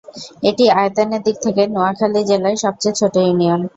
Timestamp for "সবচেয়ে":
2.63-2.97